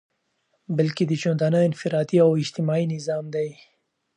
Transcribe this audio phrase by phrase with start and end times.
[0.75, 3.49] بلكي دژوندانه انفرادي او اجتماعي نظام دى